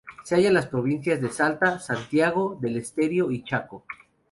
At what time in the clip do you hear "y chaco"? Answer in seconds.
3.29-3.85